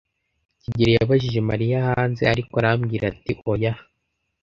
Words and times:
kigeli 0.61 0.91
yabajije 0.97 1.39
Mariya 1.49 1.77
hanze, 1.87 2.21
ariko 2.33 2.53
arambwira 2.55 3.03
ati 3.13 3.33
oya. 3.51 3.73